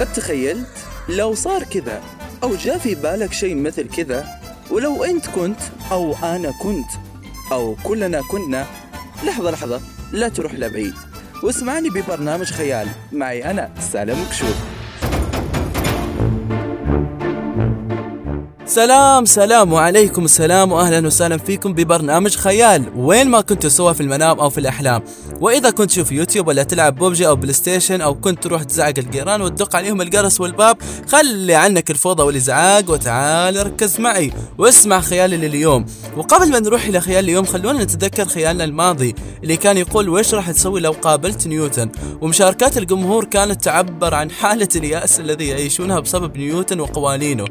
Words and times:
قد 0.00 0.12
تخيلت 0.12 0.68
لو 1.08 1.34
صار 1.34 1.62
كذا 1.62 2.02
أو 2.42 2.54
جاء 2.54 2.78
في 2.78 2.94
بالك 2.94 3.32
شيء 3.32 3.54
مثل 3.54 3.88
كذا 3.88 4.26
ولو 4.70 5.04
أنت 5.04 5.26
كنت 5.26 5.60
أو 5.92 6.14
أنا 6.22 6.52
كنت 6.62 6.90
أو 7.52 7.76
كلنا 7.84 8.22
كنا 8.30 8.66
لحظة 9.24 9.50
لحظة 9.50 9.80
لا 10.12 10.28
تروح 10.28 10.54
لبعيد. 10.54 10.94
واسمعني 11.42 11.90
ببرنامج 11.90 12.46
خيال. 12.46 12.88
معي 13.12 13.50
أنا 13.50 13.70
سالم 13.92 14.26
كشوف 14.30 14.56
سلام 18.70 19.24
سلام 19.24 19.72
وعليكم 19.72 20.24
السلام 20.24 20.72
واهلا 20.72 21.06
وسهلا 21.06 21.38
فيكم 21.38 21.72
ببرنامج 21.72 22.36
خيال. 22.36 22.84
وين 22.96 23.28
ما 23.28 23.40
كنتوا 23.40 23.70
سوا 23.70 23.92
في 23.92 24.00
المنام 24.00 24.40
أو 24.40 24.50
في 24.50 24.60
الأحلام. 24.60 25.02
وإذا 25.40 25.70
كنت 25.70 25.90
تشوف 25.90 26.12
يوتيوب 26.12 26.48
ولا 26.48 26.62
تلعب 26.62 26.96
بوبجي 26.96 27.28
أو 27.28 27.36
بلاي 27.36 27.52
ستيشن 27.52 28.00
أو 28.00 28.14
كنت 28.14 28.42
تروح 28.42 28.62
تزعق 28.62 28.94
الجيران 28.98 29.42
وتدق 29.42 29.76
عليهم 29.76 30.00
الجرس 30.00 30.40
والباب 30.40 30.76
خلي 31.08 31.54
عنك 31.54 31.90
الفوضى 31.90 32.22
والإزعاج 32.22 32.88
وتعال 32.88 33.66
ركز 33.66 34.00
معي 34.00 34.32
واسمع 34.58 35.00
خيالي 35.00 35.36
لليوم. 35.36 35.84
وقبل 36.16 36.50
ما 36.50 36.58
نروح 36.58 36.84
إلى 36.84 37.00
خيال 37.00 37.24
اليوم 37.24 37.44
خلونا 37.44 37.84
نتذكر 37.84 38.24
خيالنا 38.24 38.64
الماضي 38.64 39.14
اللي 39.42 39.56
كان 39.56 39.76
يقول 39.76 40.08
وش 40.08 40.34
راح 40.34 40.50
تسوي 40.50 40.80
لو 40.80 40.92
قابلت 40.92 41.46
نيوتن؟ 41.46 41.90
ومشاركات 42.20 42.78
الجمهور 42.78 43.24
كانت 43.24 43.64
تعبر 43.64 44.14
عن 44.14 44.30
حالة 44.30 44.68
اليأس 44.76 45.20
الذي 45.20 45.48
يعيشونها 45.48 46.00
بسبب 46.00 46.36
نيوتن 46.36 46.80
وقوانينه. 46.80 47.44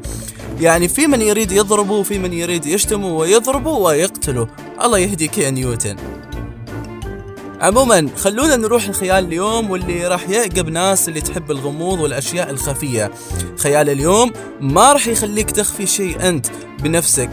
يعني 0.60 0.88
في 0.88 1.06
من 1.06 1.22
يريد 1.22 1.52
يضربه 1.52 1.94
وفي 1.94 2.18
من 2.18 2.32
يريد 2.32 2.66
يشتمه 2.66 3.16
ويضربه 3.16 3.70
ويقتله. 3.70 4.48
الله 4.84 4.98
يهديك 4.98 5.38
يا 5.38 5.50
نيوتن. 5.50 5.96
عموما 7.60 8.08
خلونا 8.16 8.56
نروح 8.56 8.88
الخيال 8.88 9.24
اليوم 9.24 9.70
واللي 9.70 10.06
راح 10.06 10.28
يعقب 10.28 10.68
ناس 10.68 11.08
اللي 11.08 11.20
تحب 11.20 11.50
الغموض 11.50 12.00
والأشياء 12.00 12.50
الخفية. 12.50 13.10
خيال 13.56 13.88
اليوم 13.90 14.32
ما 14.60 14.92
راح 14.92 15.06
يخليك 15.06 15.50
تخفي 15.50 15.86
شيء 15.86 16.28
أنت 16.28 16.46
بنفسك 16.82 17.30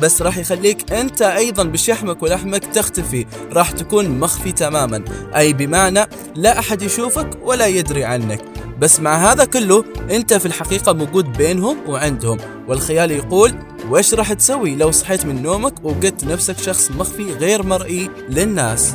بس 0.00 0.22
راح 0.22 0.38
يخليك 0.38 0.92
أنت 0.92 1.22
أيضا 1.22 1.64
بشحمك 1.64 2.22
ولحمك 2.22 2.64
تختفي. 2.64 3.26
راح 3.52 3.70
تكون 3.70 4.18
مخفي 4.20 4.52
تماما. 4.52 5.04
أي 5.36 5.52
بمعنى 5.52 6.06
لا 6.34 6.58
أحد 6.58 6.82
يشوفك 6.82 7.30
ولا 7.44 7.66
يدري 7.66 8.04
عنك. 8.04 8.49
بس 8.80 9.00
مع 9.00 9.32
هذا 9.32 9.44
كله 9.44 9.84
أنت 10.10 10.34
في 10.34 10.46
الحقيقة 10.46 10.92
موجود 10.92 11.32
بينهم 11.32 11.76
وعندهم. 11.88 12.38
والخيال 12.68 13.10
يقول 13.10 13.54
وش 13.90 14.14
راح 14.14 14.32
تسوي 14.32 14.74
لو 14.74 14.90
صحيت 14.90 15.26
من 15.26 15.42
نومك 15.42 15.74
وجدت 15.84 16.24
نفسك 16.24 16.58
شخص 16.58 16.90
مخفي 16.90 17.32
غير 17.32 17.62
مرئي 17.62 18.10
للناس؟ 18.28 18.94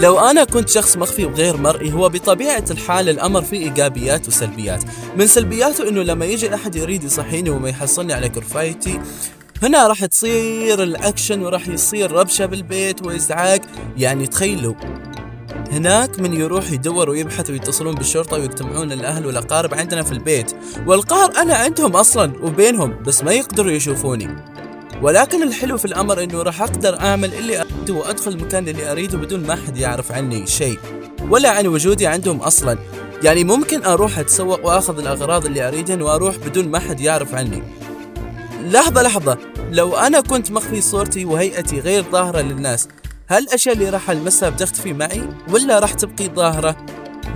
لو 0.00 0.18
أنا 0.18 0.44
كنت 0.44 0.68
شخص 0.68 0.96
مخفي 0.96 1.24
وغير 1.24 1.56
مرئي 1.56 1.92
هو 1.92 2.08
بطبيعة 2.08 2.64
الحال 2.70 3.08
الأمر 3.08 3.42
فيه 3.42 3.58
إيجابيات 3.58 4.28
وسلبيات. 4.28 4.84
من 5.16 5.26
سلبياته 5.26 5.88
أنه 5.88 6.02
لما 6.02 6.24
يجي 6.24 6.54
أحد 6.54 6.76
يريد 6.76 7.04
يصحيني 7.04 7.50
وما 7.50 7.68
يحصلني 7.68 8.12
على 8.12 8.28
كرفايتي 8.28 9.00
هنا 9.62 9.86
راح 9.86 10.04
تصير 10.04 10.82
الأكشن 10.82 11.42
وراح 11.42 11.68
يصير 11.68 12.12
ربشة 12.12 12.46
بالبيت 12.46 13.06
وإزعاج. 13.06 13.60
يعني 13.96 14.26
تخيلوا 14.26 14.74
هناك 15.72 16.20
من 16.20 16.32
يروح 16.32 16.72
يدور 16.72 17.10
ويبحث 17.10 17.50
ويتصلون 17.50 17.94
بالشرطة 17.94 18.36
ويجتمعون 18.36 18.92
الأهل 18.92 19.26
والأقارب 19.26 19.74
عندنا 19.74 20.02
في 20.02 20.12
البيت. 20.12 20.52
والقهر 20.86 21.36
أنا 21.36 21.54
عندهم 21.54 21.96
أصلا 21.96 22.32
وبينهم 22.42 23.02
بس 23.06 23.24
ما 23.24 23.32
يقدروا 23.32 23.72
يشوفوني. 23.72 24.36
ولكن 25.02 25.42
الحلو 25.42 25.78
في 25.78 25.84
الأمر 25.84 26.22
أنه 26.22 26.42
راح 26.42 26.62
أقدر 26.62 27.00
أعمل 27.00 27.34
اللي 27.34 27.60
أريده 27.60 27.94
وأدخل 27.94 28.30
المكان 28.30 28.68
اللي 28.68 28.92
أريده 28.92 29.18
بدون 29.18 29.46
ما 29.46 29.54
أحد 29.54 29.76
يعرف 29.76 30.12
عني 30.12 30.46
شيء. 30.46 30.78
ولا 31.30 31.50
عن 31.50 31.66
وجودي 31.66 32.06
عندهم 32.06 32.40
أصلا. 32.40 32.78
يعني 33.22 33.44
ممكن 33.44 33.84
أروح 33.84 34.18
أتسوق 34.18 34.66
وأخذ 34.66 34.98
الأغراض 34.98 35.46
اللي 35.46 35.68
أريدها 35.68 36.02
وأروح 36.02 36.36
بدون 36.36 36.68
ما 36.68 36.78
أحد 36.78 37.00
يعرف 37.00 37.34
عني. 37.34 37.62
لحظة 38.64 39.02
لحظة. 39.02 39.38
لو 39.70 39.96
أنا 39.96 40.20
كنت 40.20 40.50
مخفي 40.50 40.80
صورتي 40.80 41.24
وهيئتي 41.24 41.80
غير 41.80 42.04
ظاهرة 42.12 42.40
للناس 42.40 42.88
هل 43.30 43.42
الاشياء 43.42 43.74
اللي 43.74 43.90
راح 43.90 44.10
المسها 44.10 44.50
بتختفي 44.50 44.92
معي 44.92 45.22
ولا 45.48 45.78
راح 45.78 45.92
تبقي 45.92 46.28
ظاهرة؟ 46.28 46.76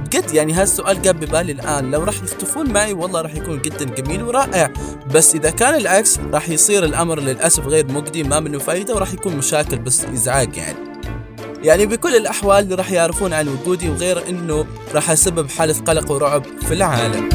بجد 0.07 0.35
يعني 0.35 0.53
هذا 0.53 0.63
السؤال 0.63 1.03
جاب 1.03 1.21
ببالي 1.21 1.53
الآن. 1.53 1.91
لو 1.91 2.05
راح 2.05 2.15
يختفون 2.15 2.73
معي 2.73 2.93
والله 2.93 3.21
راح 3.21 3.35
يكون 3.35 3.63
جدا 3.63 3.85
جميل 3.85 4.23
ورائع. 4.23 4.73
بس 5.15 5.35
إذا 5.35 5.51
كان 5.51 5.75
العكس 5.75 6.19
راح 6.33 6.49
يصير 6.49 6.85
الأمر 6.85 7.21
للأسف 7.21 7.67
غير 7.67 7.93
مجدي 7.93 8.23
ما 8.23 8.41
منه 8.41 8.59
فايدة 8.59 8.95
وراح 8.95 9.13
يكون 9.13 9.37
مشاكل 9.37 9.79
بس 9.79 10.05
إزعاج 10.05 10.57
يعني. 10.57 10.79
يعني 11.63 11.87
بكل 11.87 12.17
الأحوال 12.17 12.79
راح 12.79 12.93
يعرفون 12.93 13.33
عن 13.33 13.49
وجودي 13.49 13.91
وغير 13.91 14.29
إنه 14.29 14.67
راح 14.95 15.11
أسبب 15.11 15.51
حالة 15.51 15.75
قلق 15.85 16.11
ورعب 16.11 16.45
في 16.63 16.75
العالم. 16.75 17.29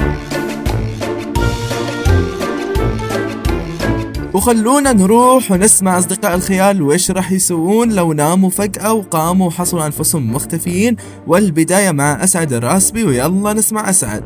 وخلونا 4.33 4.93
نروح 4.93 5.51
ونسمع 5.51 5.97
أصدقاء 5.97 6.35
الخيال 6.35 6.81
وإيش 6.81 7.11
راح 7.11 7.31
يسوون 7.31 7.91
لو 7.91 8.13
ناموا 8.13 8.49
فجأة 8.49 8.93
وقاموا 8.93 9.47
وحصلوا 9.47 9.85
أنفسهم 9.85 10.33
مختفيين. 10.33 10.95
والبداية 11.27 11.91
مع 11.91 12.23
أسعد 12.23 12.53
الراسبي 12.53 13.03
ويلا 13.03 13.53
نسمع 13.53 13.89
أسعد. 13.89 14.23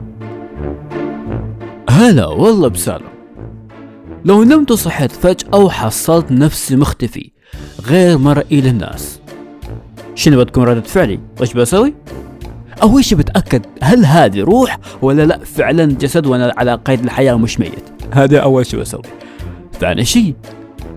هلا 1.90 2.28
والله 2.28 2.68
بسالم 2.68 3.08
لو 4.26 4.44
نمت 4.44 4.72
وصحيت 4.72 5.12
فجأة 5.12 5.58
وحصلت 5.60 6.32
نفسي 6.32 6.76
مختفي 6.76 7.32
غير 7.86 8.18
مرئي 8.18 8.62
للناس 8.62 9.20
شنو 10.16 10.44
بتكون 10.44 10.64
ردة 10.64 10.82
فعلي؟ 10.82 11.20
وش 11.42 11.54
بسوي؟ 11.54 11.94
أول 12.84 13.06
شي 13.06 13.16
بتأكد 13.16 13.66
هل 13.82 14.06
هذه 14.06 14.42
روح 14.42 14.78
ولا 15.02 15.26
لا؟ 15.26 15.40
فعلا 15.40 15.86
جسد 15.86 16.26
وأنا 16.26 16.54
على 16.58 16.76
قيد 16.76 17.04
الحياة 17.04 17.34
ومش 17.34 17.60
ميت. 17.60 17.84
هذا 18.12 18.40
أول 18.40 18.66
شي 18.66 18.78
بسوي. 18.78 19.02
ثاني 19.82 20.06
شيء 20.06 20.34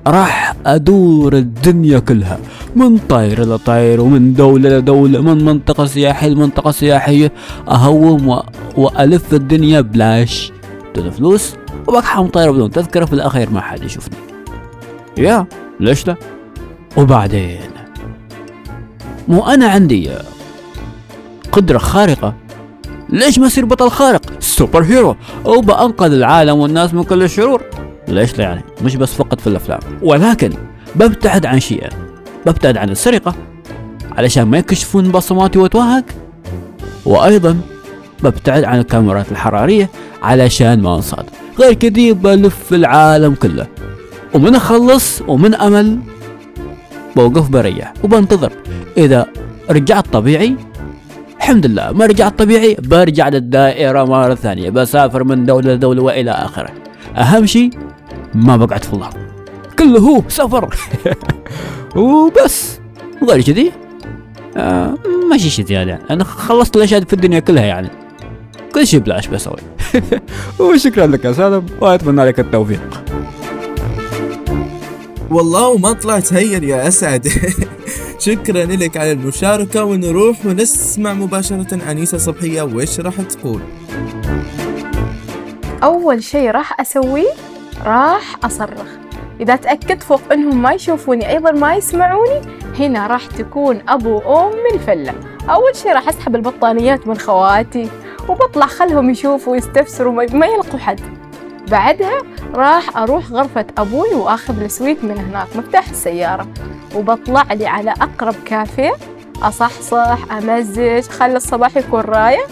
راح 0.07 0.55
أدور 0.67 1.37
الدنيا 1.37 1.99
كلها 1.99 2.39
من 2.77 2.99
طير 2.99 3.45
لطير 3.55 4.01
ومن 4.01 4.35
دولة 4.35 4.79
لدولة 4.79 5.21
من 5.21 5.45
منطقة 5.45 5.87
سياحية 5.87 6.29
لمنطقة 6.29 6.71
سياحية 6.71 7.33
أهوم 7.69 8.29
و... 8.29 8.43
وألف 8.77 9.35
الدنيا 9.35 9.81
بلاش. 9.81 10.53
بدون 10.95 11.11
فلوس 11.11 11.55
وبقحم 11.89 12.27
طير 12.27 12.53
بدون 12.53 12.71
تذكرة 12.71 13.05
في 13.05 13.13
الأخير 13.13 13.51
ما 13.51 13.61
حد 13.61 13.83
يشوفني. 13.83 14.17
يا 15.19 15.47
ليش 15.81 16.07
لا؟ 16.07 16.17
وبعدين 16.97 17.71
مو 19.29 19.47
أنا 19.47 19.69
عندي 19.69 20.11
قدرة 21.53 21.79
خارقة؟ 21.79 22.35
ليش 23.09 23.39
ما 23.39 23.47
أصير 23.47 23.65
بطل 23.65 23.91
خارق؟ 23.91 24.23
سوبر 24.41 24.83
هيرو 24.83 25.17
وبأنقذ 25.45 26.13
العالم 26.13 26.59
والناس 26.59 26.95
من 26.95 27.05
كل 27.05 27.23
الشرور؟ 27.23 27.63
ليش 28.09 28.39
لا 28.39 28.45
يعني؟ 28.45 28.63
مش 28.83 28.97
بس 28.97 29.15
فقط 29.15 29.41
في 29.41 29.47
الأفلام. 29.47 29.81
ولكن 30.03 30.51
ببتعد 30.97 31.47
عن 31.47 31.61
شيئين 31.61 31.91
ببتعد 32.47 32.77
عن 32.77 32.91
السرقة. 32.91 33.35
علشان 34.13 34.43
ما 34.43 34.59
يكشفون 34.59 35.11
بصماتي 35.11 35.59
واتوهق 35.59 36.05
وأيضا 37.05 37.61
ببتعد 38.23 38.65
عن 38.65 38.79
الكاميرات 38.79 39.33
الحرارية 39.33 39.91
علشان 40.23 40.83
ما 40.83 40.97
أنصاد. 40.97 41.25
غير 41.61 41.73
كذي 41.73 42.13
بلف 42.13 42.73
العالم 42.73 43.35
كله. 43.35 43.67
ومن 44.35 44.55
أخلص 44.55 45.23
ومن 45.29 45.55
أمل 45.55 45.99
بوقف 47.17 47.49
بريح. 47.49 47.93
وبنتظر. 48.05 48.53
إذا 48.97 49.27
رجعت 49.71 50.09
طبيعي 50.13 50.57
الحمد 51.37 51.67
لله. 51.67 51.93
ما 51.93 52.07
رجعت 52.07 52.39
طبيعي 52.39 52.77
برجع 52.79 53.29
للدائرة 53.29 54.05
مرة 54.05 54.35
ثانية. 54.35 54.71
بسافر 54.71 55.25
من 55.25 55.47
دولة 55.47 55.73
لدولة 55.75 56.03
وإلى 56.03 56.31
آخره. 56.31 56.71
أهم 57.17 57.47
شيء 57.47 57.71
ما 58.35 58.57
بقعد 58.57 58.85
في 58.85 58.93
الله 58.93 59.11
كله 59.79 59.99
هو 60.01 60.23
سفر. 60.29 60.75
وبس. 61.97 62.79
غير 63.29 63.43
كذي. 63.43 63.73
آه 64.57 64.95
ماشي 65.31 65.51
شيء 65.51 65.65
زيادة 65.67 65.99
أنا 66.11 66.25
خلصت 66.25 66.77
الأشياء 66.77 67.05
في 67.05 67.13
الدنيا 67.13 67.41
كلها 67.41 67.65
يعني. 67.65 67.91
كل 68.75 68.87
شيء 68.87 69.01
بلاش 69.01 69.27
بسوي 69.27 69.57
وشكرا 70.61 71.07
لك 71.07 71.25
يا 71.25 71.33
سالم. 71.33 71.67
وأتمنى 71.81 72.25
لك 72.25 72.41
التوفيق. 72.41 73.05
والله 75.31 75.69
وما 75.69 75.93
طلعت 75.93 76.33
هين 76.33 76.65
يا 76.65 76.89
أسعد. 76.89 77.29
شكرا 78.19 78.65
لك 78.65 78.97
على 78.97 79.13
المشاركة 79.13 79.85
ونروح 79.85 80.47
ونسمع 80.47 81.13
مباشرة 81.13 81.91
أنيسة 81.91 82.19
صبحية 82.19 82.63
وإيش 82.63 83.01
راح 83.01 83.15
تقول. 83.21 83.61
أول 85.83 86.23
شي 86.23 86.51
راح 86.51 86.81
أسويه 86.81 87.31
راح 87.85 88.37
أصرخ. 88.45 88.87
إذا 89.41 89.57
تأكدت 89.57 90.03
فوق 90.03 90.21
إنهم 90.33 90.63
ما 90.63 90.73
يشوفوني 90.73 91.29
أيضا 91.29 91.53
ما 91.53 91.75
يسمعوني 91.75 92.41
هنا 92.79 93.07
راح 93.07 93.27
تكون 93.27 93.83
أبو 93.89 94.19
أم 94.19 94.53
الفلة 94.75 95.15
أول 95.51 95.77
شي 95.77 95.89
راح 95.89 96.09
أسحب 96.09 96.37
البطانيات 96.37 97.07
من 97.09 97.19
خواتي 97.19 97.91
وبطلع 98.29 98.67
خلهم 98.67 99.11
يشوفوا 99.11 99.53
ويستفسروا 99.53 100.13
ما 100.13 100.47
يلقوا 100.47 100.79
حد. 100.79 101.01
بعدها 101.71 102.19
راح 102.55 102.97
أروح 102.97 103.31
غرفة 103.31 103.67
أبوي 103.79 104.15
وآخذ 104.15 104.63
السويت 104.63 105.05
من 105.05 105.19
هناك 105.19 105.57
مفتاح 105.57 105.89
السيارة. 105.89 106.47
وبطلع 106.95 107.53
لي 107.53 107.67
على 107.67 107.91
أقرب 107.91 108.35
كافيه 108.45 108.93
أصحصح 109.43 110.33
أمزج 110.33 111.03
خلي 111.03 111.37
الصباح 111.37 111.77
يكون 111.77 112.01
رايق 112.01 112.47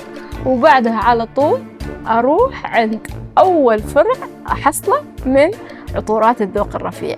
وبعدها 0.46 0.96
على 0.96 1.26
طول 1.36 1.60
أروح 2.06 2.76
عند 2.76 3.06
أول 3.38 3.78
فرع 3.78 4.14
أحصلة 4.48 5.11
من 5.26 5.50
عطورات 5.94 6.42
الذوق 6.42 6.68
الرفيع. 6.74 7.16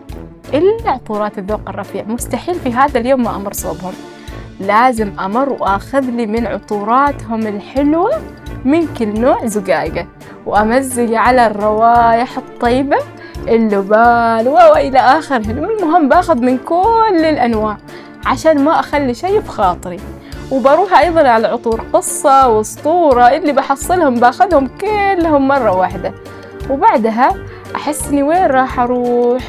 إلا 0.54 0.90
عطورات 0.90 1.38
الذوق 1.38 1.60
الرفيع 1.68 2.04
مستحيل 2.04 2.54
في 2.54 2.72
هذا 2.72 3.00
اليوم 3.00 3.22
ما 3.22 3.36
أمر 3.36 3.52
صوبهم. 3.52 3.92
لازم 4.60 5.20
أمر 5.20 5.48
وآخذ 5.48 6.00
لي 6.00 6.26
من 6.26 6.46
عطوراتهم 6.46 7.46
الحلوة 7.46 8.10
من 8.64 8.86
كل 8.94 9.20
نوع 9.20 9.46
زقاقة 9.46 10.06
وأمزج 10.46 11.14
على 11.14 11.46
الروايح 11.46 12.38
الطيبة 12.38 12.96
اللبان 13.48 14.48
وإلى 14.48 14.98
آخره 14.98 15.50
المهم 15.50 16.08
باخذ 16.08 16.38
من 16.38 16.58
كل 16.58 17.24
الأنواع 17.24 17.76
عشان 18.26 18.64
ما 18.64 18.80
أخلي 18.80 19.14
شيء 19.14 19.40
في 19.40 19.48
خاطري. 19.48 20.00
وبروح 20.50 20.98
أيضا 20.98 21.28
على 21.28 21.46
عطور 21.46 21.80
قصة 21.92 22.48
وأسطورة 22.48 23.28
اللي 23.28 23.52
بحصلهم 23.52 24.14
باخذهم 24.14 24.70
كلهم 24.80 25.48
مرة 25.48 25.76
واحدة. 25.76 26.12
وبعدها 26.70 27.34
أحس 27.76 28.08
إني 28.08 28.22
وين 28.22 28.46
راح 28.46 28.80
أروح؟ 28.80 29.42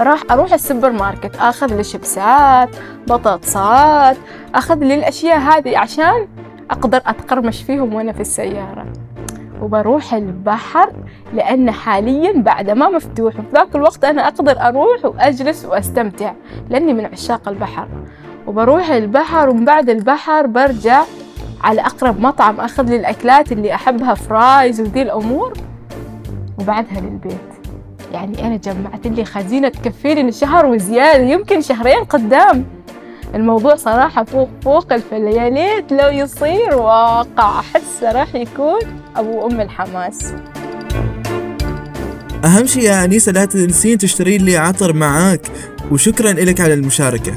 راح 0.00 0.20
أروح 0.30 0.52
السوبر 0.52 0.92
ماركت 0.92 1.36
أخذ 1.36 1.76
لي 1.76 1.84
شيبسات 1.84 2.76
بطاطسات 3.06 4.16
أخذ 4.54 4.78
لي 4.78 4.94
الأشياء 4.94 5.38
هذه 5.38 5.78
عشان 5.78 6.28
أقدر 6.70 7.00
أتقرمش 7.06 7.62
فيهم 7.62 7.94
وأنا 7.94 8.12
في 8.12 8.20
السيارة. 8.20 8.86
وبروح 9.62 10.14
البحر 10.14 10.92
لأن 11.32 11.70
حاليا 11.70 12.32
بعد 12.32 12.70
ما 12.70 12.88
مفتوح 12.88 13.38
وفي 13.38 13.48
ذاك 13.54 13.76
الوقت 13.76 14.04
أنا 14.04 14.28
أقدر 14.28 14.60
أروح 14.60 15.04
وأجلس 15.04 15.64
وأستمتع 15.64 16.32
لأني 16.70 16.92
من 16.92 17.06
عشاق 17.06 17.48
البحر. 17.48 17.88
وبروح 18.46 18.90
البحر 18.90 19.48
ومن 19.48 19.64
بعد 19.64 19.90
البحر 19.90 20.46
برجع 20.46 21.02
على 21.64 21.80
أقرب 21.80 22.20
مطعم 22.20 22.60
أخذ 22.60 22.82
لي 22.82 22.96
الأكلات 22.96 23.52
اللي 23.52 23.74
أحبها 23.74 24.14
فرايز 24.14 24.80
وذي 24.80 25.02
الأمور. 25.02 25.52
وبعدها 26.58 27.00
للبيت. 27.00 27.38
يعني 28.12 28.46
أنا 28.46 28.56
جمعت 28.56 29.06
لي 29.06 29.24
خزينة 29.24 29.68
تكفيني 29.68 30.30
لشهر 30.30 30.66
وزيادة 30.66 31.24
يمكن 31.24 31.60
شهرين 31.60 32.04
قدام. 32.04 32.64
الموضوع 33.34 33.74
صراحة 33.74 34.24
فوق 34.24 34.48
فوق 34.64 34.92
الفل. 34.92 35.22
يا 35.22 35.50
ليت 35.50 35.92
لو 35.92 36.08
يصير 36.08 36.74
واقع 36.74 37.60
أحسه 37.60 38.12
راح 38.12 38.34
يكون 38.34 38.80
أبو 39.16 39.46
أم 39.46 39.60
الحماس. 39.60 40.34
أهم 42.44 42.66
شيء 42.66 42.82
يا 42.82 43.04
أنيسة 43.04 43.32
لا 43.32 43.44
تنسين 43.44 43.98
تشترين 43.98 44.44
لي 44.44 44.56
عطر 44.56 44.92
معاك. 44.92 45.46
وشكرا 45.90 46.32
لك 46.32 46.60
على 46.60 46.74
المشاركة. 46.74 47.32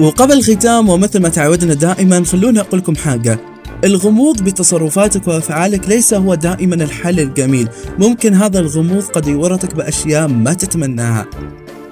وقبل 0.00 0.32
الختام 0.32 0.88
ومثل 0.88 1.22
ما 1.22 1.28
تعودنا 1.28 1.74
دائما 1.74 2.24
خلونا 2.24 2.60
أقول 2.60 2.80
لكم 2.80 2.94
حاجة. 2.94 3.38
الغموض 3.84 4.42
بتصرفاتك 4.42 5.28
وأفعالك 5.28 5.88
ليس 5.88 6.14
هو 6.14 6.34
دائما 6.34 6.74
الحل 6.74 7.20
الجميل. 7.20 7.68
ممكن 7.98 8.34
هذا 8.34 8.58
الغموض 8.58 9.02
قد 9.02 9.26
يورطك 9.26 9.74
بأشياء 9.74 10.28
ما 10.28 10.52
تتمناها. 10.52 11.26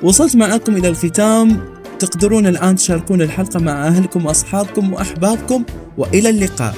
وصلت 0.03 0.37
معكم 0.37 0.77
إلى 0.77 0.89
الختام. 0.89 1.61
تقدرون 1.99 2.47
الآن 2.47 2.77
تشاركون 2.77 3.23
الحلقة 3.23 3.61
مع 3.61 3.87
أهلكم 3.87 4.27
وأصحابكم 4.27 4.93
وأحبابكم. 4.93 5.65
وإلى 5.99 6.29
اللقاء. 6.31 6.75